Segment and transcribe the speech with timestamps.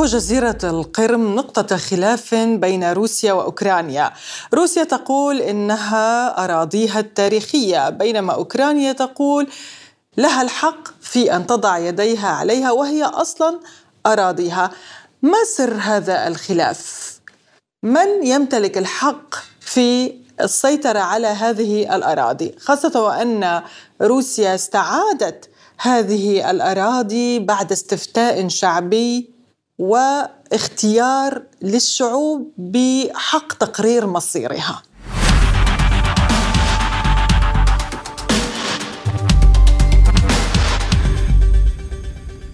[0.00, 4.12] شبه جزيرة القرم نقطة خلاف بين روسيا وأوكرانيا.
[4.54, 9.48] روسيا تقول إنها أراضيها التاريخية بينما أوكرانيا تقول
[10.16, 13.60] لها الحق في أن تضع يديها عليها وهي أصلا
[14.06, 14.70] أراضيها.
[15.22, 17.10] ما سر هذا الخلاف؟
[17.82, 23.62] من يمتلك الحق في السيطرة على هذه الأراضي؟ خاصة وأن
[24.02, 29.39] روسيا استعادت هذه الأراضي بعد استفتاء شعبي
[29.80, 34.82] واختيار للشعوب بحق تقرير مصيرها.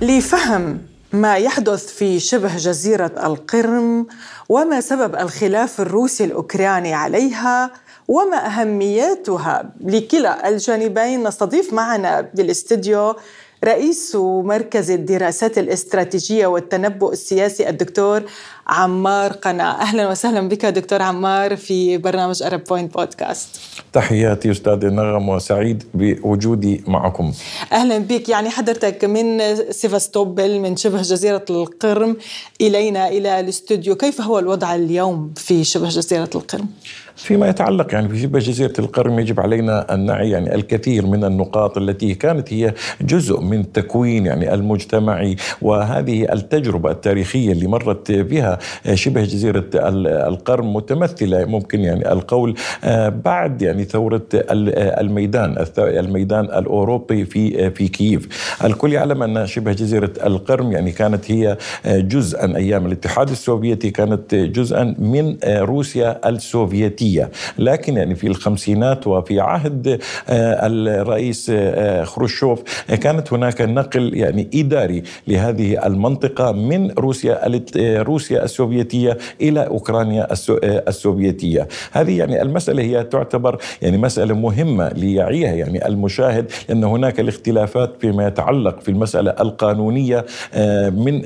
[0.01, 0.79] لفهم
[1.13, 4.07] ما يحدث في شبه جزيرة القرم
[4.49, 7.71] وما سبب الخلاف الروسي الأوكراني عليها
[8.09, 13.15] وما أهميتها لكلا الجانبين نستضيف معنا بالاستديو
[13.67, 18.23] رئيس مركز الدراسات الاستراتيجية والتنبؤ السياسي الدكتور
[18.67, 19.81] عمار قناة.
[19.81, 23.49] أهلا وسهلا بك دكتور عمار في برنامج Arab Point Podcast
[23.93, 27.33] تحياتي أستاذ نغم وسعيد بوجودي معكم.
[27.73, 28.29] أهلا بك.
[28.29, 32.17] يعني حضرتك من سيفاستوبل من شبه جزيرة القرم
[32.61, 33.95] إلينا إلى الاستوديو.
[33.95, 36.69] كيف هو الوضع اليوم في شبه جزيرة القرم؟
[37.17, 42.15] فيما يتعلق يعني في جزيرة القرم يجب علينا أن نعي يعني الكثير من النقاط التي
[42.15, 48.59] كانت هي جزء من التكوين يعني المجتمعي وهذه التجربة التاريخية اللي مرت بها
[48.95, 57.71] شبه جزيرة القرم متمثلة ممكن يعني القول آه، بعد يعني ثورة الميدان الميدان الأوروبي في
[57.71, 58.29] في كييف.
[58.65, 61.57] الكل يعلم أن شبه جزيرة القرم يعني كانت هي
[61.87, 67.06] جزءا أيام الاتحاد السوفيتي كانت جزءا من روسيا السوفيتية.
[67.07, 69.89] الروسية لكن يعني في الخمسينات وفي عهد
[70.29, 78.45] آه، الرئيس آه، خروشوف كانت هناك نقل يعني إداري لهذه المنطقة من روسيا آه، روسيا
[78.45, 80.29] السوفيتية إلى أوكرانيا
[80.89, 81.69] السوفيتية.
[81.93, 88.27] هذه يعني المسألة هي تعتبر يعني مسألة مهمة ليعيها يعني المشاهد لأن هناك الاختلافات فيما
[88.27, 90.25] يتعلق في المسألة القانونية
[90.91, 91.23] من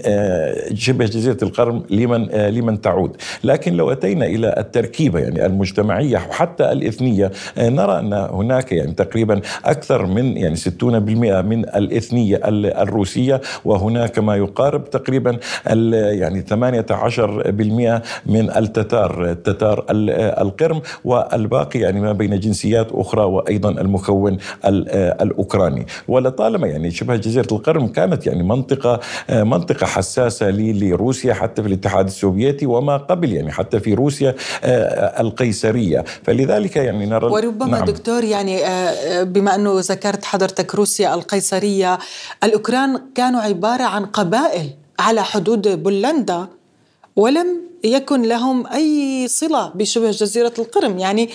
[0.74, 3.16] شبه جزيرة القرم لمن لمن تعود.
[3.44, 7.30] لكن لو أتينا إلى التركيبة يعني المش المجتمعية وحتى الإثنية.
[7.58, 12.40] آه، نرى أن هناك يعني تقريبا أكثر من يعني 60% من الإثنية
[12.82, 22.40] الروسية وهناك ما يقارب تقريبا يعني 18% من التتار التتار القرم والباقي يعني ما بين
[22.40, 25.86] جنسيات أخرى وأيضا المكون الأوكراني.
[26.08, 29.00] ولطالما يعني شبه جزيرة القرم كانت يعني منطقة
[29.30, 35.20] آه، منطقة حساسة لروسيا حتى في الاتحاد السوفيتي وما قبل يعني حتى في روسيا آه،
[35.20, 37.84] القيس القيصرية فلذلك يعني نرى وربما نعم.
[37.84, 41.98] دكتور يعني آه، آه، بما أنه ذكرت حضرتك روسيا القيصرية
[42.44, 46.46] الأوكران كانوا عبارة عن قبائل على حدود بولندا
[47.16, 50.98] ولم يكن لهم أي صلة بشبه جزيرة القرم.
[50.98, 51.30] يعني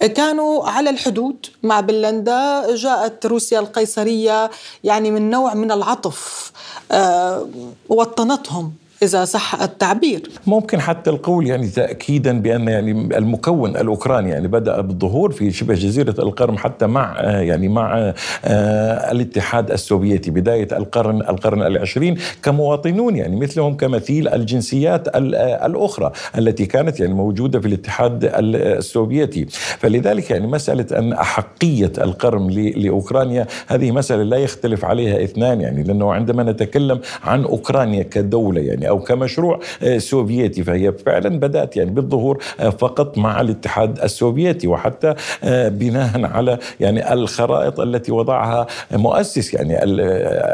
[0.00, 4.50] كانوا على الحدود مع بولندا جاءت روسيا القيصرية
[4.84, 6.52] يعني من نوع من العطف
[6.92, 7.48] آه،
[7.88, 8.72] وطنتهم.
[9.02, 10.22] إذا صح التعبير.
[10.46, 16.14] ممكن حتى القول يعني تأكيدا بأن يعني المكون الأوكراني يعني بدأ بالظهور في شبه جزيرة
[16.18, 18.12] القرم حتى مع يعني مع
[18.44, 27.00] آه، الاتحاد السوفيتي بداية القرن القرن العشرين كمواطنون يعني مثلهم كمثيل الجنسيات الأخرى التي كانت
[27.00, 29.46] يعني موجودة في الاتحاد السوفيتي.
[29.78, 36.12] فلذلك يعني مسألة أن أحقية القرم لأوكرانيا هذه مسألة لا يختلف عليها اثنان يعني لأنه
[36.12, 40.64] عندما نتكلم عن أوكرانيا كدولة يعني أو كمشروع آه، سوفيتي.
[40.64, 47.12] فهي فعلا بدأت يعني بالظهور آه، فقط مع الاتحاد السوفيتي وحتى آه، بناء على يعني
[47.12, 49.78] الخرائط التي وضعها مؤسس يعني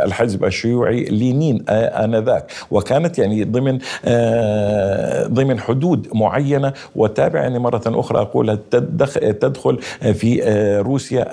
[0.04, 2.52] الحزب الشيوعي لينين آنذاك.
[2.70, 3.78] وكانت يعني ضمن
[5.34, 6.72] ضمن حدود معينة.
[6.96, 8.58] وتابع يعني مرة أخرى أقول
[9.40, 9.78] تدخل
[10.14, 10.42] في
[10.86, 11.26] روسيا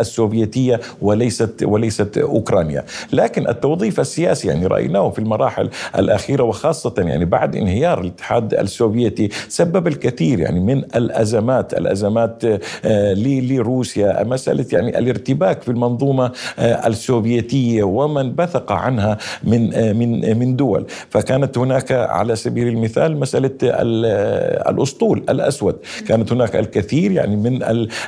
[0.00, 2.84] السوفيتية وليست وليست أوكرانيا.
[3.12, 5.70] لكن التوظيف السياسي يعني رأيناه في المراحل
[6.04, 12.44] الأخيرة وخاصة يعني بعد انهيار الاتحاد السوفيتي سبب الكثير يعني من الأزمات الأزمات
[12.84, 20.38] آه، لروسيا مسألة يعني الارتباك في المنظومة آه، السوفيتية ومن بثق عنها من آه، من
[20.38, 20.86] من دول.
[21.10, 25.76] فكانت هناك على سبيل المثال مسألة الأسطول الأسود.
[26.08, 27.58] كانت هناك الكثير يعني من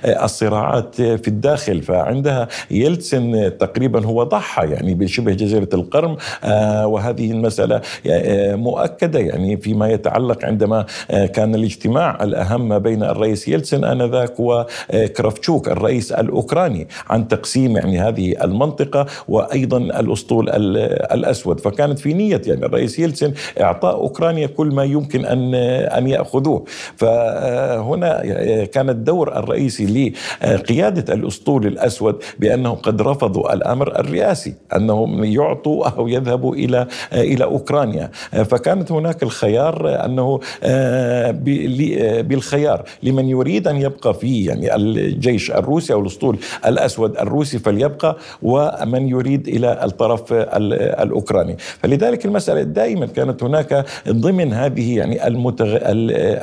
[0.04, 1.82] الصراعات في الداخل.
[1.82, 6.16] فعندها يلتسن تقريبا هو ضحى يعني بشبه جزيرة القرم
[6.84, 7.80] وهذه المسألة
[8.56, 9.18] مؤكدة.
[9.20, 17.28] يعني فيما يتعلق عندما كان الاجتماع الأهم بين الرئيس يلتسن آنذاك وكرافشوك الرئيس الأوكراني عن
[17.28, 20.48] تقسيم يعني هذه المنطقة وأيضا الأسطول
[21.12, 21.60] الأسود.
[21.60, 26.64] فكانت في نية يعني الرئيس يلتسن إعطاء أوكرانيا كل ما يمكن أن أن يأخذوه.
[26.96, 28.22] فهنا
[28.64, 30.12] كان الدور الرئيسي
[30.44, 37.75] لقيادة الأسطول الأسود بأنهم قد رفضوا الأمر الرئاسي أنهم يعطوا أو يذهبوا إلى إلى أوكرانيا.
[38.32, 40.40] فكانت هناك الخيار أنه
[42.22, 49.08] بالخيار لمن يريد أن يبقى في يعني الجيش الروسي أو الأسطول الأسود الروسي فليبقى ومن
[49.08, 51.56] يريد إلى الطرف الأوكراني.
[51.58, 55.26] فلذلك المسألة دائما كانت هناك ضمن هذه يعني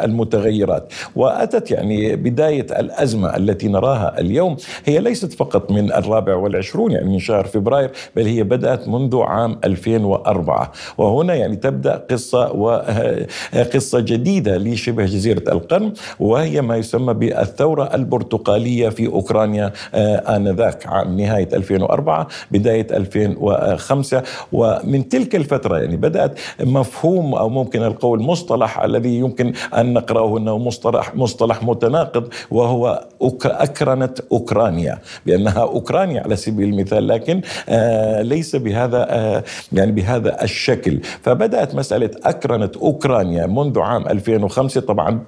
[0.06, 0.94] المتغيرات.
[1.16, 7.20] وأتت يعني بداية الأزمة التي نراها اليوم هي ليست فقط من الرابع والعشرون يعني من
[7.20, 15.06] شهر فبراير بل هي بدأت منذ عام 2004 وهنا يعني تبدأ قصة وقصه جديدة لشبه
[15.06, 22.88] جزيرة القرم وهي ما يسمى بالثورة البرتقالية في أوكرانيا آه، آنذاك عام نهاية 2004 بداية
[22.92, 30.38] 2005 ومن تلك الفترة يعني بدأت مفهوم أو ممكن القول مصطلح الذي يمكن أن نقرأه
[30.38, 33.08] أنه مصطلح مصطلح متناقض وهو
[33.46, 41.00] أكرنت أوكرانيا بأنها أوكرانيا على سبيل المثال لكن آه ليس بهذا آه يعني بهذا الشكل.
[41.22, 45.26] فبدأت مسألة أكرنت أوكرانيا منذ عام 2005 طبعا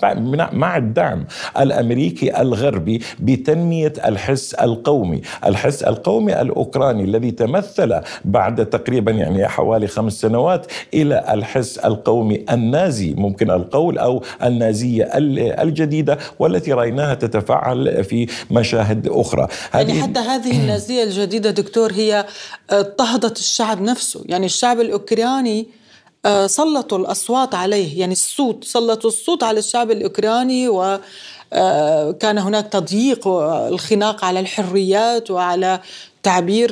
[0.54, 1.26] مع الدعم
[1.60, 5.22] الأمريكي الغربي بتنمية الحس القومي.
[5.46, 13.14] الحس القومي الأوكراني الذي تمثل بعد تقريبا يعني حوالي خمس سنوات إلى الحس القومي النازي
[13.14, 15.10] ممكن القول أو النازية
[15.62, 19.48] الجديدة والتي رأيناها تتفعل في مشاهد أخرى.
[19.74, 22.26] يعني حتى هذه النازية الجديدة دكتور هي
[22.70, 24.24] اضطهدت الشعب نفسه.
[24.26, 25.66] يعني الشعب الأوكراني آه،
[26.48, 28.00] سلطوا الأصوات عليه.
[28.00, 31.00] يعني الصوت سلطوا الصوت على الشعب الأوكراني و
[31.54, 35.80] آه، كان هناك تضييق والخناق على الحريات وعلى
[36.24, 36.72] تعبير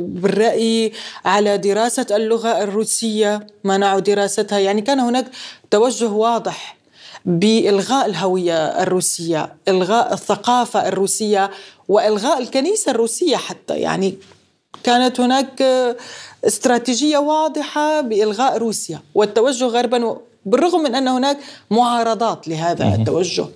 [0.00, 0.92] بالرأي
[1.24, 4.58] على دراسة اللغة الروسية منعوا دراستها.
[4.58, 5.26] يعني كان هناك
[5.70, 6.76] توجه واضح
[7.24, 11.50] بإلغاء الهوية الروسية، إلغاء الثقافة الروسية
[11.88, 13.74] وإلغاء الكنيسة الروسية حتى.
[13.74, 14.14] يعني
[14.84, 15.62] كانت هناك
[16.44, 20.16] استراتيجية واضحة بإلغاء روسيا والتوجه غربا
[20.46, 21.38] بالرغم من أن هناك
[21.70, 23.46] معارضات لهذا التوجه.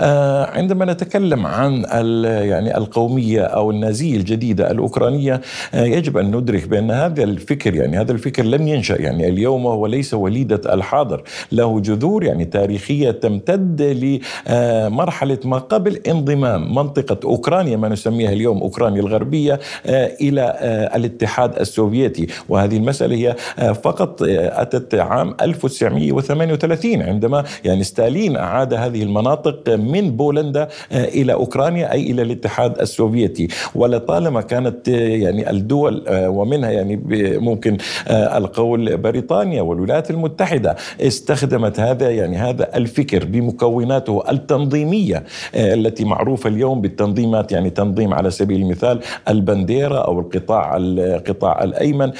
[0.00, 1.84] آه، عندما نتكلم عن
[2.24, 5.40] يعني القومية أو النازية الجديدة الأوكرانية
[5.74, 9.86] آه، يجب أن ندرك بأن هذا الفكر يعني هذا الفكر لم ينشأ يعني اليوم وهو
[9.86, 17.88] ليس وليدة الحاضر له جذور يعني تاريخية تمتد لمرحله ما قبل انضمام منطقة أوكرانيا ما
[17.88, 20.58] نسميها اليوم أوكرانيا الغربية آه، إلى
[20.94, 22.26] الاتحاد السوفيتي.
[22.48, 23.36] وهذه المسألة هي
[23.74, 29.62] فقط أتت عام 1938 عندما يعني ستالين أعاد هذه المناطق
[29.92, 33.48] من بولندا آه، إلى أوكرانيا أي إلى الاتحاد السوفيتي.
[33.74, 37.00] ولطالما كانت آه، يعني الدول آه، ومنها يعني
[37.38, 37.78] ممكن
[38.10, 47.52] القول بريطانيا والولايات المتحدة استخدمت هذا يعني هذا الفكر بمكوناته التنظيمية التي معروفة اليوم بالتنظيمات
[47.52, 52.12] يعني تنظيم على سبيل المثال البنديرة أو القطاع القطاع الأيمن.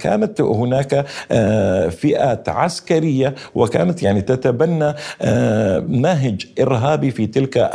[0.00, 1.06] كانت هناك
[1.90, 4.94] فئات عسكرية وكانت يعني تتبنى
[5.88, 7.70] نهج ارهابي الارهابي في تلك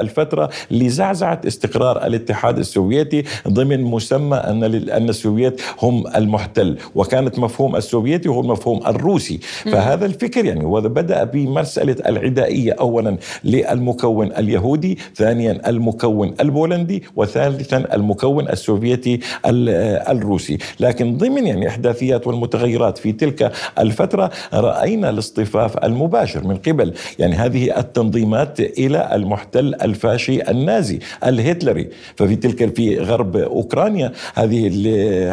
[0.00, 8.28] الفترة لزعزعة استقرار الاتحاد السوفيتي ضمن مسمى أن أن السوفيت هم المحتل وكانت مفهوم السوفيتي
[8.28, 9.38] هو المفهوم الروسي.
[9.64, 19.20] فهذا الفكر يعني وبدا بمساله العدائية اولا للمكون اليهودي ثانيا المكون البولندي وثالثا المكون السوفيتي
[19.46, 20.58] الروسي.
[20.80, 26.94] لكن ضمن يعني إحداثيات والمتغيرات في تلك الفترة رأينا الاصطفاف المباشر من قبل.
[27.18, 31.88] يعني هذه التنظيمات إلى المحتل الفاشي النازي الهتلري.
[32.16, 34.68] ففي تلك في غرب أوكرانيا هذه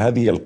[0.08, 0.40] هذه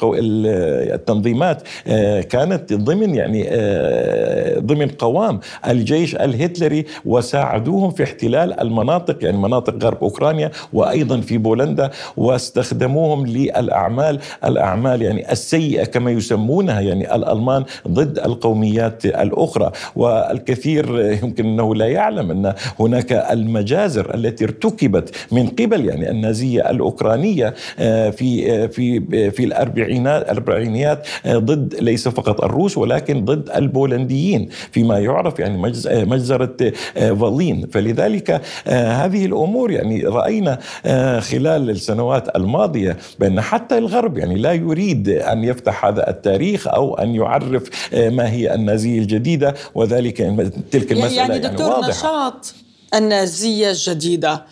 [0.94, 9.38] التنظيمات آه، كانت ضمن يعني آه، ضمن قوام الجيش الهتلري وساعدوهم في احتلال المناطق يعني
[9.38, 17.64] مناطق غرب أوكرانيا وأيضا في بولندا واستخدموهم للأعمال الأعمال يعني السيئة كما يسمونها يعني الألمان
[17.88, 19.72] ضد القوميات الأخرى.
[19.96, 27.54] والكثير يمكن إنه لا يعلم أن هناك المجازر التي ارتكبت من قبل يعني النازية الأوكرانية
[28.12, 29.00] في في
[29.32, 35.58] في الأربعينات الأربعينيات ضد ليس فقط الروس ولكن ضد البولنديين فيما يعرف يعني
[36.06, 37.68] مجزرة فالين.
[37.72, 40.60] فلذلك هذه الأمور يعني رأينا
[41.20, 47.16] خلال السنوات الماضية بأن حتى الغرب يعني لا يريد أن يفتح هذا التاريخ أو أن
[47.16, 50.18] يعرف ما هي النازية الجديدة وذلك
[50.72, 52.54] تلك المسألة يعني, يعني دكتور يعني نشاط
[52.94, 54.46] النازية الجديدة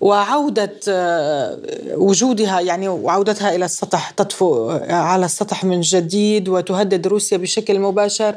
[0.00, 1.58] وعودة آه،
[1.94, 8.34] وجودها يعني وعودتها إلى السطح تطفو على السطح من جديد وتهدد روسيا بشكل مباشر.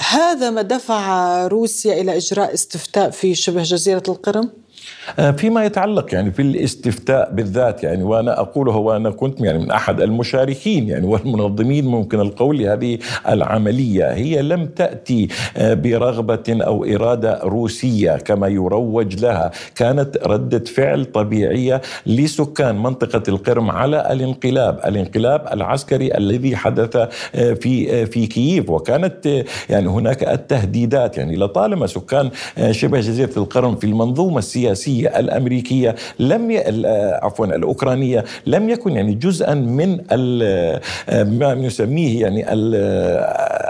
[0.00, 4.63] هذا ما دفع روسيا إلى إجراء استفتاء في شبه جزيرة القرم.
[5.36, 10.88] فيما يتعلق يعني في الاستفتاء بالذات يعني وأنا أقوله وأنا كنت يعني من أحد المشاركين
[10.88, 14.12] يعني والمنظمين ممكن القول لهذه العملية.
[14.12, 19.50] هي لم تأتي آه، برغبة أو إرادة روسية كما يروج لها.
[19.74, 27.08] كانت ردة فعل طبيعية لسكان منطقة القرم على الانقلاب الانقلاب العسكري الذي حدث آه،
[27.52, 28.70] في في كييف.
[28.70, 31.18] وكانت يعني هناك التهديدات.
[31.18, 32.30] يعني لطالما سكان
[32.70, 36.58] شبه جزيرة القرم في المنظومة السياسية السياسية الأمريكية لم ي...
[37.22, 40.00] عفوا الأوكرانية لم يكن يعني جزءا من
[41.12, 42.44] ما نسميه يعني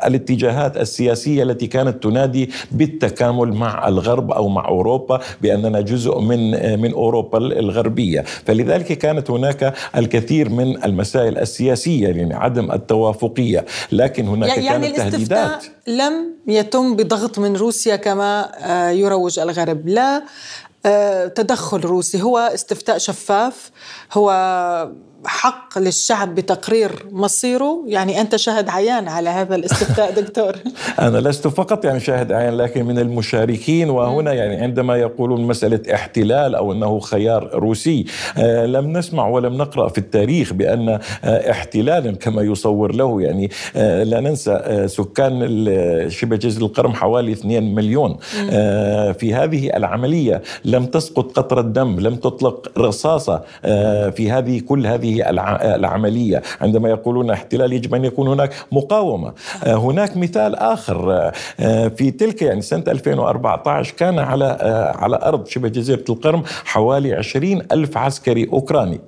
[0.06, 6.92] الاتجاهات السياسية التي كانت تنادي بالتكامل مع الغرب أو مع أوروبا بأننا جزء من من
[6.92, 14.90] أوروبا الغربية، فلذلك كانت هناك الكثير من المسائل السياسية يعني عدم التوافقية، لكن هناك يعني
[14.90, 15.64] كانت تهديدات.
[15.86, 20.22] لم يتم بضغط من روسيا كما آه، يروج الغرب، لا
[20.83, 20.83] آه،
[21.34, 22.22] تدخل روسي.
[22.22, 23.70] هو استفتاء شفاف
[24.12, 24.30] هو
[25.26, 30.52] حق للشعب بتقرير مصيره؟ يعني أنت شاهد عيان على هذا الاستفتاء دكتور.
[31.00, 33.90] أنا لست فقط يعني شاهد عيان لكن من المشاركين.
[33.90, 38.04] وهنا يعني عندما يقولون مسألة احتلال أو أنه خيار روسي
[38.38, 43.22] آه لم نسمع ولم نقرأ في التاريخ بأن آه احتلالا كما يصور له.
[43.22, 45.40] يعني آه لا ننسى سكان
[46.10, 48.16] شبه جزيرة القرم حوالي 2 مليون.
[49.14, 53.42] في هذه العملية لم تسقط قطرة دم لم تطلق رصاصة
[54.10, 56.42] في هذه كل هذه العملية.
[56.60, 59.32] عندما يقولون احتلال يجب أن يكون هناك مقاومة.
[59.64, 61.30] آه، هناك مثال آخر.
[61.60, 67.14] آه، في تلك يعني سنة 2014 كان على آه، على أرض شبه جزيرة القرم حوالي
[67.14, 69.00] 20 ألف عسكري أوكراني.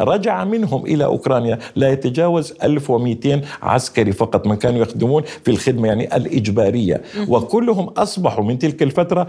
[0.00, 1.58] رجع منهم إلى أوكرانيا.
[1.76, 7.02] لا يتجاوز 1200 عسكري فقط من كانوا يخدمون في الخدمة يعني الإجبارية.
[7.28, 9.26] وكلهم أصبحوا من تلك الفترة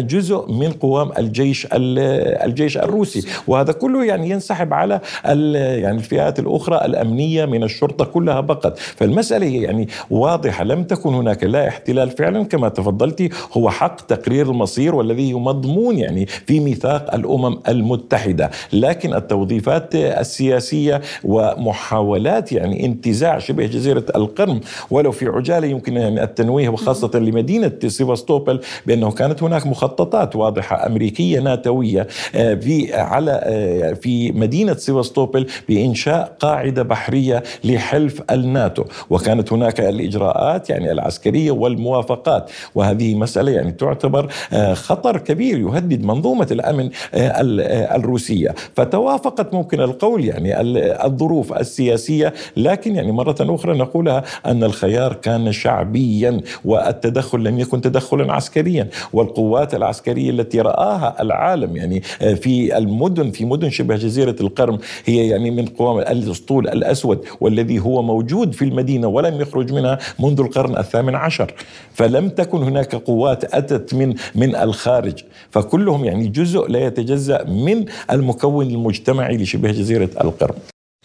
[0.00, 3.28] جزء من قوام الجيش الجيش الروسي.
[3.46, 8.78] وهذا كله يعني ينسحب على يعني الفئات الأخرى الأمنية من الشرطة كلها بقت.
[8.78, 14.50] فالمسألة هي يعني واضحة لم تكن هناك لا احتلال فعلا كما تفضلتي هو حق تقرير
[14.50, 18.50] المصير والذي مضمون يعني في ميثاق الأمم المتحدة.
[18.72, 26.68] لكن التوظيفات السياسية ومحاولات يعني انتزاع شبه جزيرة القرم ولو في عجالة يمكن يعني التنويه
[26.68, 34.32] وخاصة لمدينة سيفاستوبل بأنه كانت هناك مخططات واضحة أمريكية ناتوية آه، في على آه، في
[34.32, 38.84] مدينة سيفاستوبل سيفاستوبل بإنشاء قاعدة بحرية لحلف الناتو.
[39.10, 42.50] وكانت هناك الإجراءات يعني العسكرية والموافقات.
[42.74, 48.54] وهذه مسألة يعني تعتبر آه، خطر كبير يهدد منظومة الأمن آه، آه، الروسية.
[48.76, 50.60] فتوافقت ممكن القول يعني
[51.06, 52.34] الظروف السياسية.
[52.56, 58.88] لكن يعني مرة أخرى نقولها أن الخيار كان شعبيا والتدخل لم يكن تدخلا عسكريا.
[59.12, 62.00] والقوات العسكرية التي رآها العالم يعني
[62.36, 68.02] في المدن في مدن شبه جزيرة القرم هي يعني من قوام الأسطول الأسود والذي هو
[68.02, 71.54] موجود في المدينة ولم يخرج منها منذ القرن الثامن عشر.
[71.94, 75.24] فلم تكن هناك قوات أتت من من الخارج.
[75.50, 80.54] فكلهم يعني جزء لا يتجزأ من المكون المجتمعي لشبه جزيرة القرم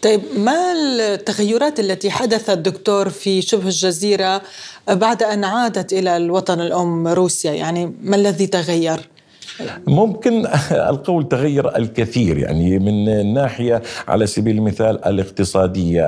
[0.02, 4.42] طيب ما التغيرات التي حدثت دكتور في شبه الجزيرة
[4.88, 9.08] بعد أن عادت إلى الوطن الأم روسيا؟ يعني ما الذي تغير؟
[9.86, 10.46] ممكن
[10.90, 16.02] القول تغير الكثير يعني من ناحية على سبيل المثال الاقتصادية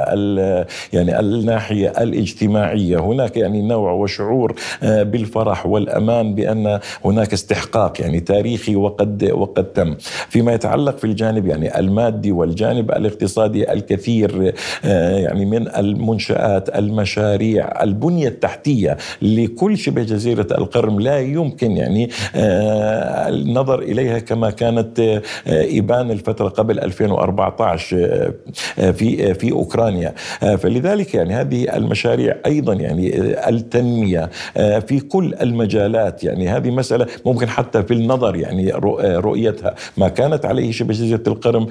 [0.93, 2.99] يعني الناحية الاجتماعية.
[2.99, 9.95] هناك يعني نوع وشعور آه، بالفرح والأمان بأن هناك استحقاق يعني تاريخي وقد وقد تم.
[10.29, 18.29] فيما يتعلق في الجانب يعني المادي والجانب الاقتصادي الكثير آه، يعني من المنشآت المشاريع البنية
[18.29, 26.49] التحتية لكل شبه جزيرة القرم لا يمكن يعني آه، النظر إليها كما كانت ابان الفترة
[26.49, 28.33] قبل 2014
[28.77, 33.17] في في أوكرانيا فلذلك يعني هذه المشاريع أيضا يعني
[33.49, 40.45] التنمية في كل المجالات يعني هذه مسألة ممكن حتى في النظر يعني رؤيتها ما كانت
[40.45, 41.67] عليه شبه جزيره القرم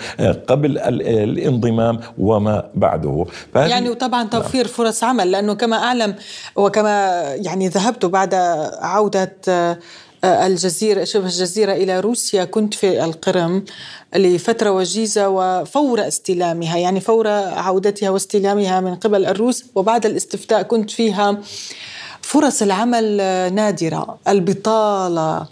[0.47, 4.29] قبل الانضمام وما بعده يعني وطبعا نعم.
[4.29, 4.73] توفير نعم.
[4.73, 6.15] فرص عمل لأنه كما أعلم
[6.55, 8.33] وكما يعني ذهبت بعد
[8.81, 9.37] عودة
[10.25, 13.65] الجزيرة شبه الجزيرة إلى روسيا كنت في القرم
[14.15, 21.37] لفترة وجيزة وفور استلامها يعني فور عودتها واستلامها من قبل الروس وبعد الاستفتاء كنت فيها
[22.21, 23.17] فرص العمل
[23.53, 24.17] نادرة.
[24.27, 25.47] البطالة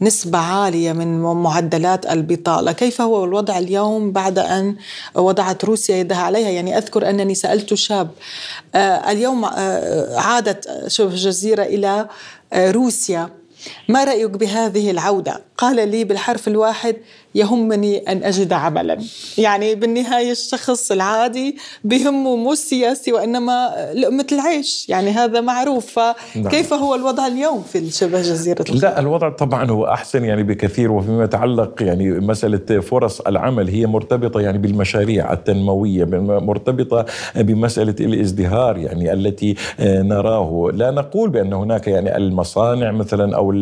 [0.00, 2.72] نسبة عالية من معدلات البطالة.
[2.72, 4.76] كيف هو الوضع اليوم بعد أن
[5.14, 8.10] وضعت روسيا يدها عليها؟ يعني أذكر أنني سألت شاب
[8.74, 12.08] آه، اليوم آه، عادت شبه الجزيرة إلى
[12.52, 13.28] آه، روسيا.
[13.88, 16.96] ما رأيك بهذه العودة؟ قال لي بالحرف الواحد
[17.34, 18.98] يهمني أن أجد عملا
[19.38, 26.82] يعني بالنهاية الشخص العادي بهمه مو السياسي وإنما لقمة العيش يعني هذا معروف فكيف نعم.
[26.82, 31.24] هو الوضع اليوم في شبه جزيرة الخليج؟ لا الوضع طبعا هو أحسن يعني بكثير وفيما
[31.24, 37.06] يتعلق يعني مسألة فرص العمل هي مرتبطة يعني بالمشاريع التنموية مرتبطة
[37.36, 43.52] بمسألة الازدهار يعني التي نراه لا نقول بأن هناك يعني المصانع مثلا أو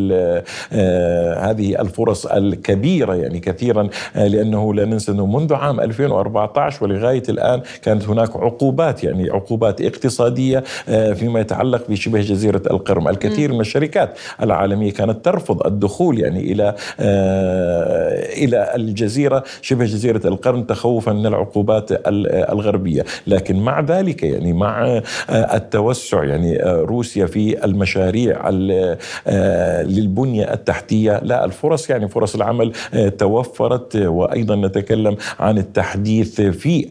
[1.49, 7.61] هذه الفرص الكبيرة يعني كثيرا آه، لأنه لا ننسى أنه منذ عام 2014 ولغاية الآن
[7.81, 13.07] كانت هناك عقوبات يعني عقوبات اقتصادية آه، فيما يتعلق بشبه جزيرة القرم.
[13.07, 20.63] الكثير من الشركات العالمية كانت ترفض الدخول يعني إلى آه، إلى الجزيرة شبه جزيرة القرم
[20.63, 23.05] تخوفا من العقوبات الغربية.
[23.27, 28.49] لكن مع ذلك يعني مع التوسع يعني روسيا في المشاريع
[29.83, 32.71] للبنية التحتية لا الفرص يعني فرص العمل
[33.17, 36.87] توفرت وأيضا نتكلم عن التحديث في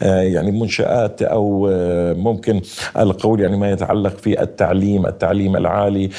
[0.00, 1.68] يعني منشات أو
[2.16, 2.60] ممكن
[2.98, 6.10] القول يعني ما يتعلق في التعليم التعليم العالي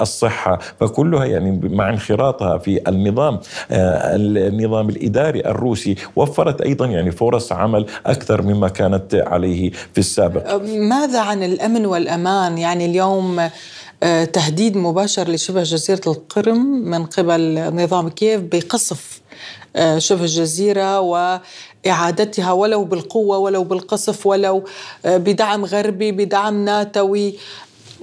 [0.00, 0.58] الصحة.
[0.80, 8.42] فكلها يعني مع انخراطها في النظام النظام الإداري الروسي وفرت أيضا يعني فرص عمل أكثر
[8.42, 10.62] مما كانت عليه في السابق.
[10.64, 13.50] ماذا عن الأمن والأمان؟ يعني اليوم آه،
[14.32, 16.58] تهديد مباشر لشبه جزيرة القرم
[16.90, 19.20] من قبل نظام كييف بقصف
[19.76, 24.64] آه، شبه الجزيرة وإعادتها ولو بالقوة ولو بالقصف ولو
[25.04, 27.34] آه، بدعم غربي بدعم ناتوي.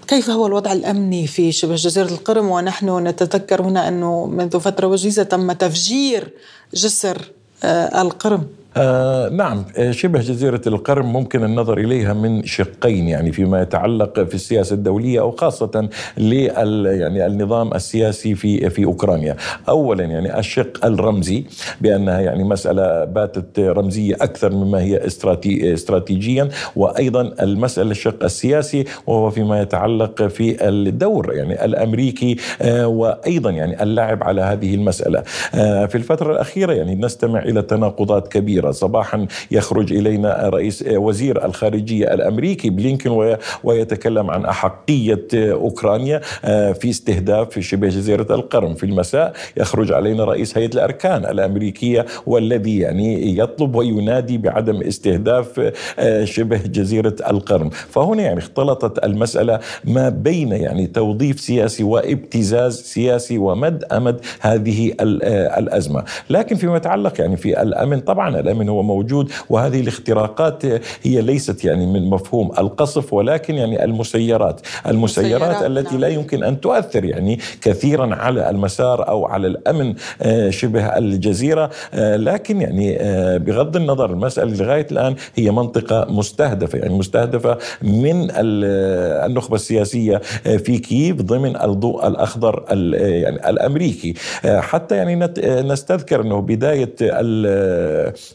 [0.08, 5.24] كيف هو الوضع الأمني في شبه جزيرة القرم؟ ونحن نتذكر هنا أنه منذ فترة وجيزة
[5.24, 6.34] تم تفجير
[6.74, 7.32] جسر
[7.96, 8.48] القرم.
[8.78, 14.36] آه نعم آه، شبه جزيرة القرم ممكن النظر إليها من شقين يعني فيما يتعلق في
[14.36, 19.36] السياسة الدولية أو خاصة لل يعني النظام السياسي في في أوكرانيا.
[19.70, 21.44] أولا يعني الشق الرمزي
[21.82, 26.50] بأنها يعني مسألة باتت رمزية أكثر مما هي استراتي استراتيجيا.
[26.76, 34.24] وأيضا المسألة الشق السياسي وهو فيما يتعلق في الدور يعني الأمريكي آه وأيضا يعني اللعب
[34.24, 35.24] على هذه المسألة.
[35.56, 42.14] آه في الفترة الأخيرة يعني نستمع إلى تناقضات كبيرة صباحا يخرج إلينا رئيس وزير الخارجية
[42.14, 48.74] الأمريكي بلينكن ويتكلم عن أحقية أوكرانيا آه، في استهداف في شبه جزيرة القرم.
[48.74, 56.26] في المساء يخرج علينا رئيس هيئة الأركان الأمريكية والذي يعني يطلب وينادي بعدم استهداف آه،
[56.26, 57.70] شبه جزيرة القرم.
[57.70, 65.60] فهنا يعني اختلطت المسألة ما بين يعني توظيف سياسي وابتزاز سياسي ومد أمد هذه آه،
[65.60, 66.04] الأزمة.
[66.30, 70.66] لكن فيما يتعلق يعني في الأمن طبعا الأمن الامن هو موجود وهذه الاختراقات
[71.04, 74.62] هي ليست يعني من مفهوم القصف ولكن يعني المسيرات.
[74.88, 76.02] المسيرات التي نعم.
[76.02, 81.70] لا يمكن أن تؤثر يعني كثيرا على المسار أو على الأمن آه، شبه الجزيرة.
[81.94, 88.28] آه، لكن يعني آه، بغض النظر المسألة لغاية الآن هي منطقة مستهدفة يعني مستهدفة من
[88.32, 94.14] النخبة السياسية في كييف ضمن الضوء الأخضر يعني الأمريكي.
[94.46, 95.16] حتى يعني
[95.46, 96.96] نستذكر إنه بداية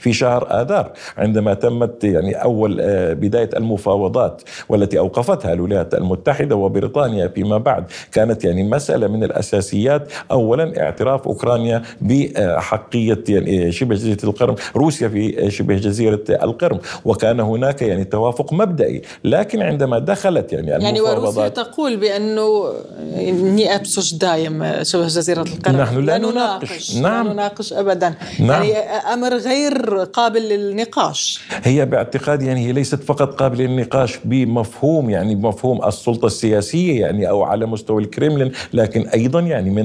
[0.03, 7.29] في شهر آذار عندما تمت يعني أول آه، بداية المفاوضات والتي أوقفتها الولايات المتحدة وبريطانيا
[7.29, 10.13] فيما بعد كانت يعني مسألة من الأساسيات.
[10.31, 17.83] أولا اعتراف أوكرانيا بحقية يعني شبه جزيرة القرم روسيا في شبه جزيرة القرم وكان هناك
[17.83, 19.03] يعني توافق مبدئي.
[19.25, 22.73] لكن عندما دخلت يعني المفاوضات يعني وروسيا تقول بأنه
[23.17, 25.77] اني ابسج دايم شبه جزيرة القرم.
[25.77, 26.97] نحن لا, لا نناقش.
[26.97, 28.15] نعم لا نناقش أبدا.
[28.41, 28.63] نعم.
[28.63, 28.73] يعني
[29.13, 31.41] أمر غير أمر قابل للنقاش.
[31.63, 37.43] هي باعتقادي يعني هي ليست فقط قابلة للنقاش بمفهوم يعني بمفهوم السلطة السياسية يعني أو
[37.43, 39.85] على مستوى الكريملين لكن أيضا يعني من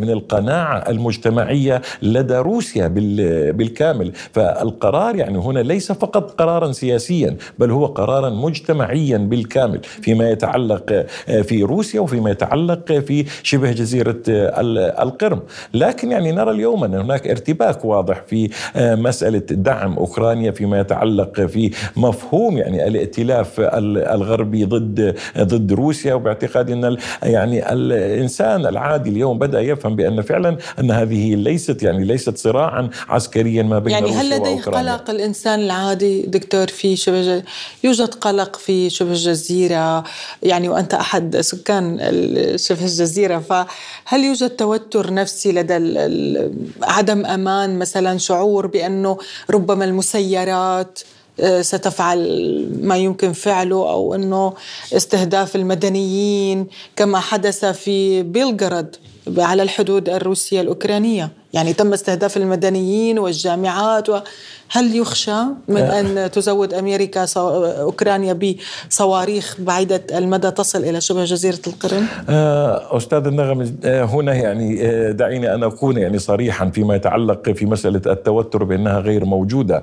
[0.00, 4.12] من القناعة المجتمعية لدى روسيا بالكامل.
[4.32, 9.80] فالقرار يعني هنا ليس فقط قرارا سياسيا بل هو قرارا مجتمعيا بالكامل.
[9.82, 11.06] فيما يتعلق
[11.42, 15.40] في روسيا وفيما يتعلق في شبه جزيرة القرم.
[15.74, 18.50] لكن يعني نرى اليوم أن هناك ارتباك واضح في
[19.08, 26.96] مسألة دعم أوكرانيا فيما يتعلق في مفهوم يعني الائتلاف الغربي ضد ضد روسيا وباعتقادي إن
[27.22, 33.62] يعني الإنسان العادي اليوم بدأ يفهم بأن فعلا أن هذه ليست يعني ليست صراعا عسكريا
[33.62, 37.42] ما بين يعني روسيا هل لديه قلق الإنسان العادي دكتور في شبه
[37.84, 40.04] يوجد قلق في شبه الجزيرة؟
[40.42, 41.98] يعني وأنت أحد سكان
[42.56, 45.78] شبه الجزيرة فهل يوجد توتر نفسي لدى
[46.82, 48.66] عدم أمان مثلا شعور
[48.98, 49.18] بانه
[49.50, 51.00] ربما المسيرات
[51.40, 54.54] آه، ستفعل ما يمكن فعله أو إنه
[54.92, 58.96] استهداف المدنيين كما حدث في بيلغراد
[59.38, 61.30] على الحدود الروسية الأوكرانية.
[61.52, 64.20] يعني تم استهداف المدنيين والجامعات و
[64.70, 66.00] هل يخشى من آه.
[66.00, 68.38] أن تزود أمريكا أوكرانيا
[68.88, 74.78] بصواريخ بعيدة المدى تصل إلى شبه جزيرة القرم؟ آه، أستاذ النغم آه، هنا يعني
[75.12, 79.82] دعيني أن أكون يعني صريحا فيما يتعلق في مسألة التوتر بأنها غير موجودة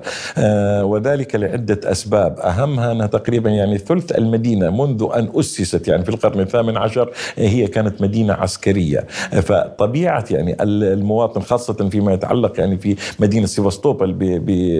[0.82, 6.40] وذلك لعدة أسباب أهمها أنها تقريبا يعني ثلث المدينة منذ أن أسست يعني في القرن
[6.40, 9.06] الثامن عشر هي كانت مدينة عسكرية
[9.42, 14.12] فطبيعة يعني المواطن خاصة فيما يتعلق يعني في مدينة سيفاستوبل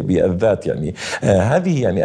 [0.01, 0.95] بالذات يعني.
[1.25, 2.05] آه، هذه يعني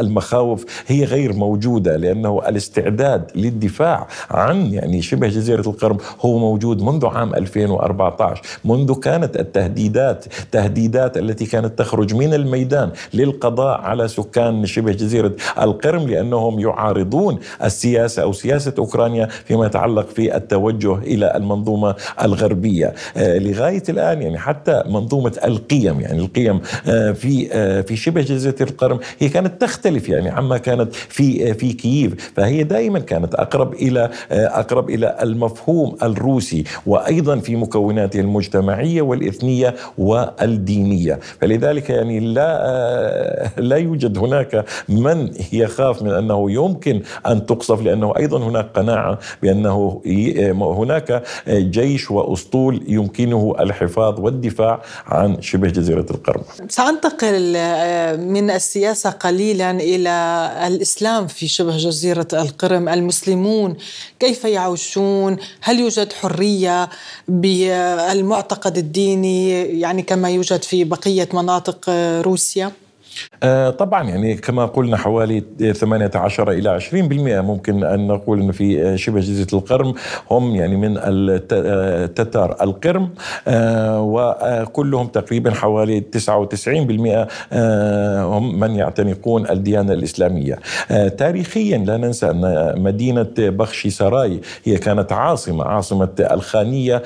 [0.00, 7.06] المخاوف هي غير موجودة لأنه الاستعداد للدفاع عن يعني شبه جزيرة القرم هو موجود منذ
[7.06, 14.92] عام 2014 منذ كانت التهديدات تهديدات التي كانت تخرج من الميدان للقضاء على سكان شبه
[14.92, 22.94] جزيرة القرم لأنهم يعارضون السياسة أو سياسة أوكرانيا فيما يتعلق في التوجه إلى المنظومة الغربية.
[23.16, 28.20] آه، لغاية الآن يعني حتى منظومة القيم يعني القيم القيم آه، في آه، في شبه
[28.20, 32.32] جزيرة القرم هي كانت تختلف يعني عما كانت في آه، في كييف.
[32.36, 41.18] فهي دائما كانت أقرب إلى أقرب إلى المفهوم الروسي وأيضا في مكوناته المجتمعية والإثنية والدينية.
[41.40, 48.38] فلذلك يعني لا لا يوجد هناك من يخاف من أنه يمكن أن تقصف لأنه أيضا
[48.38, 50.02] هناك قناعة بأنه
[50.78, 56.41] هناك جيش وأسطول يمكنه الحفاظ والدفاع عن شبه جزيرة القرم.
[56.68, 60.10] سأنتقل آه، من السياسة قليلا إلى
[60.66, 63.76] الإسلام في شبه جزيرة القرم المسلمون
[64.20, 66.88] كيف يعيشون هل يوجد حرية
[67.28, 69.50] بالمعتقد الديني
[69.80, 72.72] يعني كما يوجد في بقية مناطق آه، روسيا؟
[73.42, 78.96] آه، طبعا يعني كما قلنا حوالي 18 إلى 20% ممكن أن نقول انه في آه،
[78.96, 79.94] شبه جزيرة القرم
[80.30, 83.10] هم يعني من التتار آه، القرم
[83.98, 87.28] وكلهم تقريبا حوالي 99%
[88.22, 90.58] هم من يعتنقون الديانة الإسلامية.
[91.18, 97.02] تاريخيا لا ننسى أن مدينة بخشي سراي هي كانت عاصمة عاصمة الخانية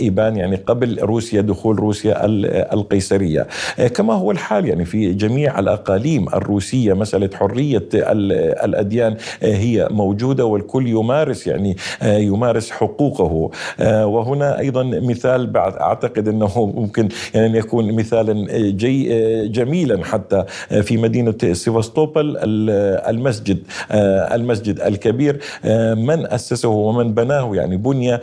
[0.00, 2.24] إيبان يعني قبل روسيا دخول روسيا
[2.72, 3.46] القيصرية.
[3.94, 11.46] كما هو الحال يعني في جميع الأقاليم الروسية مسألة حرية الأديان هي موجودة والكل يمارس
[11.46, 13.50] يعني يمارس حقوقه.
[14.04, 20.44] وهنا أيضا مثال أعتقد أنه ممكن يعني يكون مثالا جي جميلا حتى
[20.82, 23.58] في مدينة سيفاستوبل المسجد
[24.32, 25.40] المسجد الكبير.
[25.94, 28.18] من أسسه ومن بناه يعني بني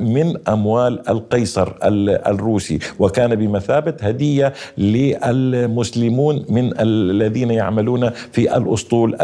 [0.00, 2.78] من أموال القيصر الروسي.
[2.98, 9.16] وكان بمثابة هدية للمسلمين يكون من الذين يعملون في الأسطول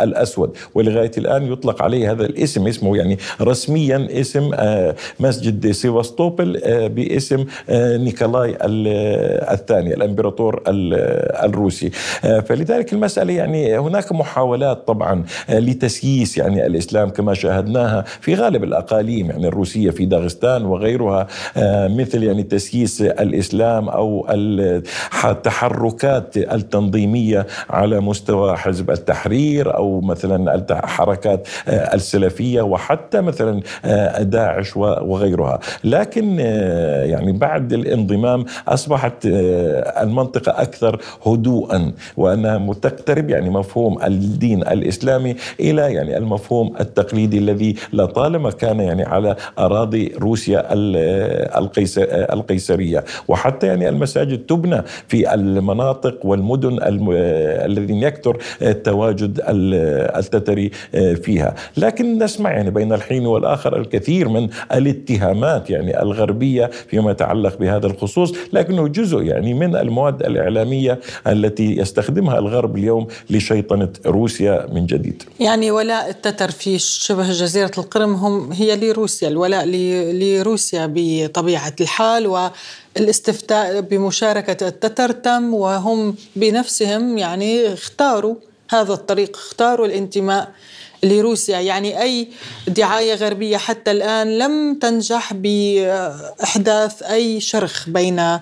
[0.00, 0.56] الأسود.
[0.74, 7.44] ولغاية الآن يطلق عليه هذا الاسم اسمه يعني رسميا اسم آه، مسجد سيفاستوبل آه، باسم
[7.68, 8.56] آه، نيكولاي
[9.52, 10.62] الثاني الإمبراطور
[11.44, 11.90] الروسي.
[12.22, 19.48] فلذلك المسألة يعني هناك محاولات طبعا لتسييس يعني الإسلام كما شاهدناها في غالب الأقاليم يعني
[19.48, 21.26] الروسية في داغستان وغيرها
[21.88, 24.26] مثل يعني تسييس الإسلام أو
[25.24, 33.60] التحركات الحركات التنظيمية على مستوى حزب التحرير أو مثلا الحركات السلفية وحتى مثلا
[34.20, 35.58] داعش وغيرها.
[35.84, 36.38] لكن
[37.08, 39.14] يعني بعد الانضمام أصبحت
[40.02, 48.50] المنطقة أكثر هدوءا وأنها تقترب يعني مفهوم الدين الإسلامي إلى يعني المفهوم التقليدي الذي لطالما
[48.50, 50.66] كان يعني على أراضي روسيا
[52.32, 53.04] القيصرية.
[53.28, 60.70] وحتى يعني المساجد تبنى في المناطق والمدن الذين يكثر التواجد التتري
[61.22, 67.86] فيها لكن نسمع يعني بين الحين والآخر الكثير من الاتهامات يعني الغربية فيما يتعلق بهذا
[67.86, 75.22] الخصوص لكنه جزء يعني من المواد الإعلامية التي يستخدمها الغرب اليوم لشيطنة روسيا من جديد.
[75.40, 79.64] يعني ولاء التتر في شبه جزيرة القرم هم هي لروسيا، الولاء
[80.12, 82.83] لروسيا بطبيعة الحال والاستفتاء
[83.80, 88.34] بمشاركة التتر تم وهم بنفسهم يعني اختاروا
[88.70, 90.50] هذا الطريق، اختاروا الانتماء
[91.02, 91.60] لروسيا.
[91.60, 92.28] يعني أي
[92.68, 98.38] دعاية غربية حتى الآن لم تنجح بإحداث أي شرخ بين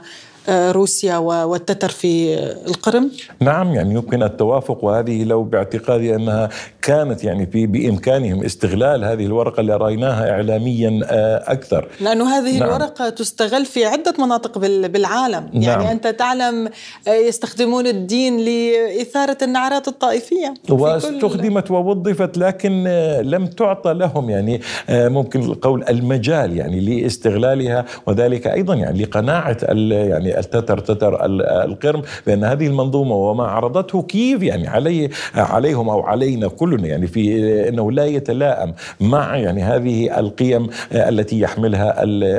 [0.48, 2.34] روسيا والتتر في
[2.66, 6.48] القرم؟ نعم يعني يمكن التوافق وهذه لو باعتقادي أنها
[6.82, 12.68] كانت يعني في بإمكانهم استغلال هذه الورقة اللي رأيناها اعلاميا آه، أكثر لأنه هذه نعم.
[12.68, 15.90] الورقة تستغل في عدة مناطق بالعالم يعني نعم.
[15.90, 16.68] أنت تعلم
[17.08, 25.40] آه، يستخدمون الدين لإثارة النعرات الطائفية واستخدمت ووظفت لكن آه، لم تعطى لهم يعني ممكن
[25.40, 31.24] القول المجال يعني لاستغلالها وذلك أيضا يعني لقناعة يعني التتر تتر
[31.64, 37.68] القرم بان هذه المنظومة وما عرضته كيف يعني علي عليهم أو علينا كلنا يعني في
[37.68, 41.94] إنه لا يتلائم مع يعني هذه القيم التي يحملها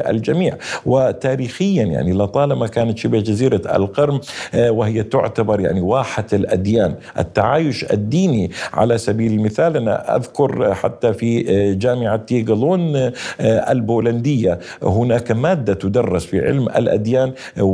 [0.10, 0.58] الجميع.
[0.86, 4.20] وتاريخيا يعني لطالما كانت شبه جزيرة القرم
[4.56, 11.44] وهي تعتبر يعني واحة الأديان التعايش الديني على سبيل المثال أنا أذكر حتى في
[11.76, 17.32] جامعة تيغلون البولندية هناك مادة تدرس في علم الأديان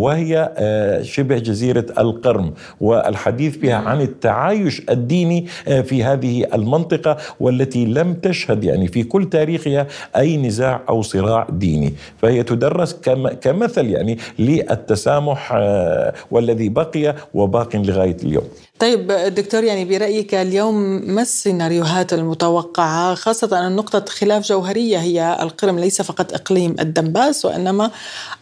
[0.10, 7.86] وهي آه، شبه جزيرة القرم والحديث بها عن التعايش الديني آه، في هذه المنطقة والتي
[7.86, 11.93] لم تشهد يعني في كل تاريخها أي نزاع أو صراع ديني.
[12.17, 12.93] فهي تدرس
[13.41, 18.48] كمثل يعني للتسامح آه، والذي بقي وباق لغاية اليوم.
[18.80, 20.76] طيب دكتور يعني برأيك اليوم
[21.12, 27.92] ما السيناريوهات المتوقعة خاصة أن نقطة خلاف جوهرية هي القرم ليس فقط إقليم الدنباس وإنما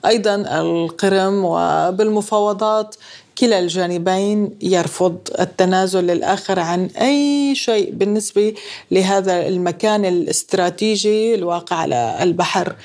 [0.05, 2.95] أيضا القرم وبالمفاوضات
[3.37, 8.53] كلا الجانبين يرفض التنازل للآخر عن أي شيء بالنسبة
[8.91, 12.75] لهذا المكان الاستراتيجي الواقع على البحر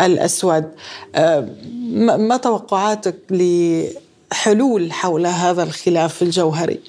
[0.00, 0.64] الأسود
[1.14, 1.48] أه،
[2.16, 6.80] ما توقعاتك لحلول حول هذا الخلاف الجوهري؟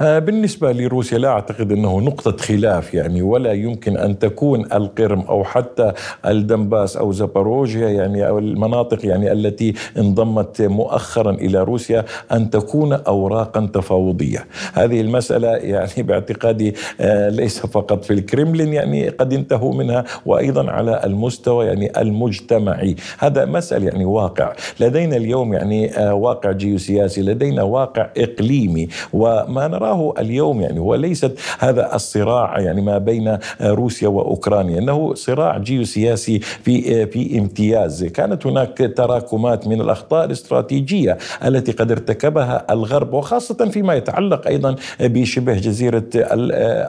[0.00, 5.44] آه، بالنسبة لروسيا لا أعتقد أنه نقطة خلاف يعني ولا يمكن أن تكون القرم أو
[5.44, 5.92] حتى
[6.26, 13.70] الدنباس أو زاباروجيا يعني أو المناطق يعني التي انضمت مؤخرا إلى روسيا أن تكون أوراقا
[13.74, 14.46] تفاوضية.
[14.72, 21.00] هذه المسألة يعني باعتقادي آه، ليس فقط في الكرملين يعني قد انتهوا منها وأيضا على
[21.04, 22.96] المستوى يعني المجتمعي.
[23.18, 24.52] هذا مسألة يعني واقع.
[24.80, 31.38] لدينا اليوم يعني آه، واقع جيوسياسي لدينا واقع إقليمي وما نراه اليوم يعني هو ليست
[31.58, 38.04] هذا الصراع يعني ما بين روسيا وأوكرانيا إنه صراع جيوسياسي في في امتياز.
[38.04, 45.54] كانت هناك تراكمات من الأخطاء الاستراتيجية التي قد ارتكبها الغرب وخاصة فيما يتعلق أيضا بشبه
[45.54, 46.04] جزيرة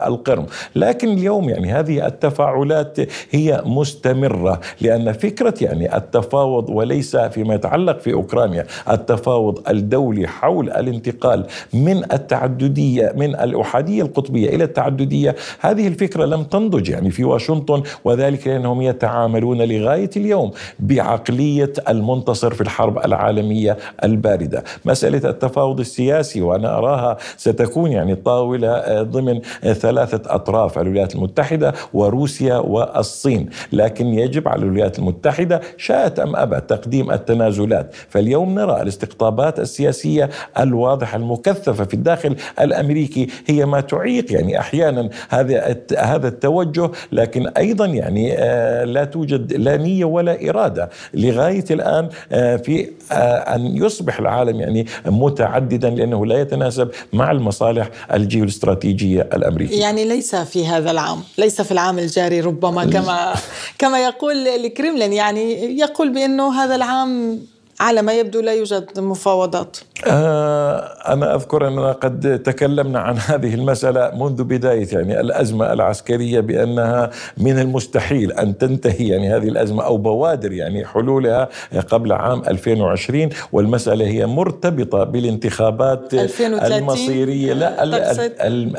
[0.06, 0.46] القرم.
[0.76, 2.96] لكن اليوم يعني هذه التفاعلات
[3.30, 11.46] هي مستمرة لأن فكرة يعني التفاوض وليس فيما يتعلق في أوكرانيا التفاوض الدولي حول الانتقال
[11.74, 15.36] من التعددية التعددية من الأحادية القطبية إلى التعددية.
[15.60, 22.60] هذه الفكرة لم تنضج يعني في واشنطن وذلك لأنهم يتعاملون لغاية اليوم بعقلية المنتصر في
[22.60, 24.64] الحرب العالمية الباردة.
[24.84, 32.56] مسألة التفاوض السياسي وأنا أراها ستكون يعني طاولة آه، ضمن ثلاثة أطراف الولايات المتحدة وروسيا
[32.56, 33.50] والصين.
[33.72, 37.94] لكن يجب على الولايات المتحدة شاءت أم أبت تقديم التنازلات.
[38.08, 42.36] فاليوم نرى الاستقطابات السياسية الواضحة المكثفة في الداخل
[42.72, 49.52] الأمريكي هي ما تعيق يعني أحيانا هذا هذا التوجه لكن أيضا يعني آه، لا توجد
[49.52, 53.14] لا نية ولا إرادة لغاية الآن آه، في آه،
[53.54, 59.80] أن يصبح العالم يعني متعددا لأنه لا يتناسب مع المصالح الجيوستراتيجية الأمريكية.
[59.80, 63.34] يعني ليس في هذا العام، ليس في العام الجاري ربما كما
[63.78, 67.38] كما يقول الكريملين يعني يقول بأنه هذا العام
[67.82, 69.76] على ما يبدو لا يوجد مفاوضات.
[70.06, 70.78] آه
[71.12, 77.58] أنا أذكر أننا قد تكلمنا عن هذه المسألة منذ بداية يعني الأزمة العسكرية بأنها من
[77.58, 81.48] المستحيل أن تنتهي يعني هذه الأزمة أو بوادر يعني حلولها
[81.88, 88.76] قبل عام 2020 والمسألة هي مرتبطة بالانتخابات 2030 المصيرية لا ال ال ال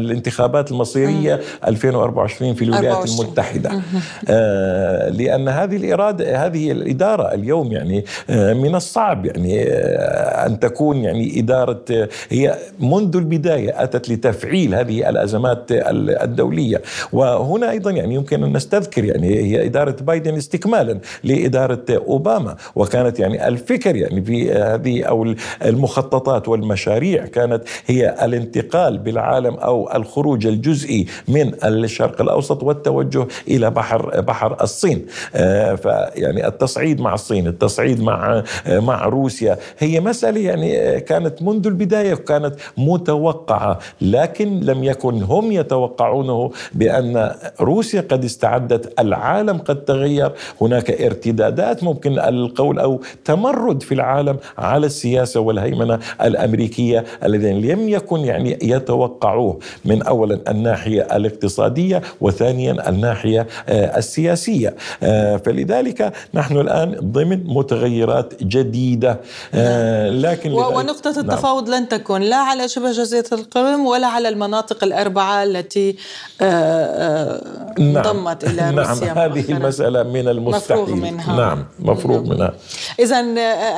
[0.00, 3.26] الانتخابات المصيرية 2024 في الولايات 24.
[3.26, 3.70] المتحدة.
[4.28, 9.26] آه لأن هذه الإرادة هذه الإدارة اليوم يعني آه من الصعب.
[9.26, 16.82] يعني آه أن تكون يعني إدارة آه هي منذ البداية أتت لتفعيل هذه الأزمات الدولية.
[17.12, 22.56] وهنا أيضا يعني يمكن أن نستذكر يعني هي إدارة بايدن استكمالا لإدارة أوباما.
[22.74, 30.46] وكانت يعني الفكر يعني في هذه أو المخططات والمشاريع كانت هي الانتقال بالعالم أو الخروج
[30.46, 35.06] الجزئي من الشرق الأوسط والتوجه إلى بحر بحر الصين.
[35.34, 38.23] آه، فيعني التصعيد مع الصين التصعيد مع
[38.66, 39.58] مع روسيا.
[39.78, 48.00] هي مسألة يعني كانت منذ البداية كانت متوقعة لكن لم يكن هم يتوقعونه بأن روسيا
[48.00, 50.32] قد استعدت العالم قد تغير.
[50.60, 58.20] هناك ارتدادات ممكن القول أو تمرد في العالم على السياسة والهيمنة الأمريكية الذين لم يكن
[58.20, 59.58] يعني يتوقعوه.
[59.84, 64.74] من أولا الناحية الاقتصادية وثانيا الناحية آه، السياسية.
[65.02, 69.20] آه، فلذلك نحن الآن ضمن متغيرات جديدة.
[69.54, 71.20] آه، لكن ونقطة نعم.
[71.20, 75.96] التفاوض لن تكون لا على شبه جزيرة القرم ولا على المناطق الأربعة التي
[76.40, 78.78] آه، آه، انضمت إلى نعم.
[78.78, 79.56] روسيا هذه مؤخراً.
[79.56, 80.82] المسألة من المستحيل.
[80.82, 81.36] مفروغ منها.
[81.36, 82.52] نعم مفروغ منها.
[83.00, 83.20] إذا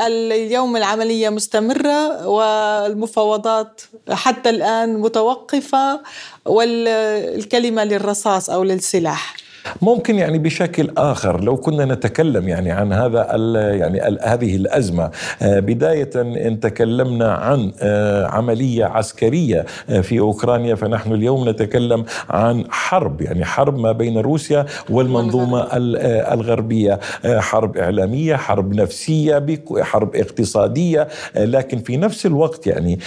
[0.06, 6.00] اليوم العملية مستمرة والمفاوضات حتى الآن متوقفة
[6.46, 9.45] والكلمة للرصاص أو للسلاح.
[9.82, 15.10] ممكن يعني بشكل آخر لو كنا نتكلم يعني عن هذا ال يعني ال هذه الأزمة
[15.42, 22.64] آه، بداية إن تكلمنا عن آه، عملية عسكرية آه، في أوكرانيا فنحن اليوم نتكلم عن
[22.70, 25.96] حرب يعني حرب ما بين روسيا والمنظومة ال-
[26.32, 27.00] الغربية.
[27.26, 29.46] حرب إعلامية حرب نفسية
[29.80, 32.98] حرب اقتصادية لكن في نفس الوقت يعني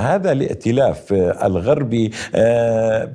[0.00, 1.12] هذا الائتلاف
[1.44, 2.10] الغربي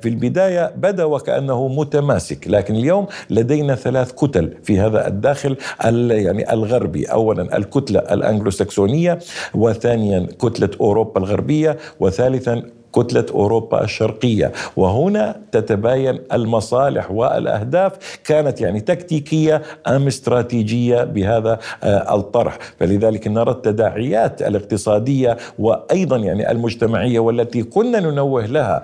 [0.00, 6.52] في البداية بدأ وكأنه متماسك لكن اليوم لدينا ثلاث كتل في هذا الداخل ال- يعني
[6.52, 7.04] الغربي.
[7.04, 9.18] اولا الكتلة الانجلوساكسونيه
[9.54, 12.62] وثانيا كتلة أوروبا الغربية وثالثا
[12.96, 14.52] كتلة أوروبا الشرقية.
[14.76, 17.92] وهنا تتباين المصالح والأهداف
[18.24, 22.58] كانت يعني تكتيكية أم استراتيجية بهذا آه، الطرح.
[22.80, 28.82] فلذلك نرى التداعيات الاقتصادية وأيضا يعني المجتمعية والتي كنا ننوه لها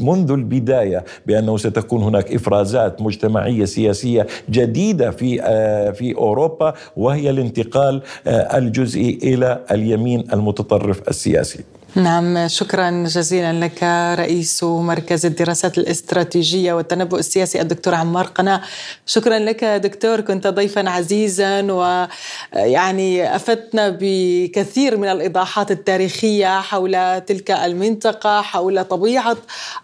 [0.00, 8.02] منذ البداية بأنه ستكون هناك إفرازات مجتمعية سياسية جديدة في آه، في أوروبا وهي الانتقال
[8.26, 11.75] آه، الجزئي إلى اليمين المتطرف السياسي.
[11.96, 13.82] نعم شكرا جزيلا لك
[14.18, 18.60] رئيس مركز الدراسات الاستراتيجية والتنبؤ السياسي الدكتور عمار قناة
[19.06, 28.40] شكرا لك دكتور كنت ضيفا عزيزا ويعني أفدتنا بكثير من الإيضاحات التاريخية حول تلك المنطقة
[28.40, 29.36] حول طبيعة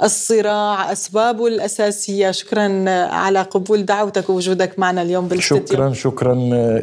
[0.02, 2.30] الصراع أسبابه الأساسية.
[2.30, 5.66] شكرا على قبول دعوتك ووجودك معنا اليوم بالاستديو.
[5.66, 6.34] شكرا شكرا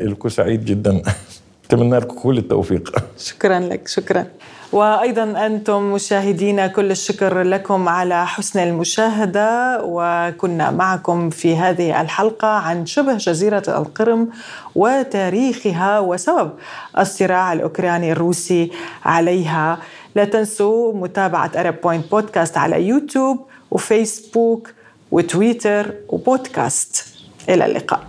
[0.03, 1.01] لكم سعيد جدا.
[1.65, 2.95] أتمنى لكم كل التوفيق.
[3.17, 4.25] شكرا لك شكرا.
[4.71, 12.85] وأيضا أنتم مشاهدينا كل الشكر لكم على حسن المشاهدة وكنا معكم في هذه الحلقة عن
[12.85, 14.29] شبه جزيرة القرم
[14.75, 16.51] وتاريخها وسبب
[16.97, 18.71] الصراع الأوكراني الروسي
[19.05, 19.77] عليها.
[20.15, 24.73] لا تنسوا متابعة Arab Point Podcast على يوتيوب وفيسبوك
[25.11, 27.05] وتويتر وبودكاست.
[27.49, 27.99] إلى اللقاء.